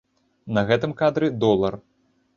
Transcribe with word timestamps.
На 0.57 0.63
гэтым 0.71 0.97
кадры 1.03 1.29
долар. 1.45 1.81